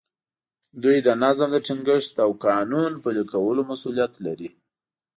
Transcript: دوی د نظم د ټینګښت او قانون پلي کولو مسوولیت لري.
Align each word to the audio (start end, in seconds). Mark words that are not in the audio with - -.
دوی 0.83 0.97
د 1.07 1.09
نظم 1.23 1.49
د 1.53 1.57
ټینګښت 1.67 2.15
او 2.25 2.29
قانون 2.45 2.91
پلي 3.03 3.23
کولو 3.33 3.61
مسوولیت 3.69 4.13
لري. 4.25 4.49